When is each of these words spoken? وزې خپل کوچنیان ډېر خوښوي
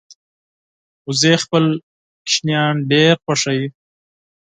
وزې 1.07 1.33
خپل 1.43 1.63
کوچنیان 2.23 2.75
ډېر 2.91 3.13
خوښوي 3.23 3.67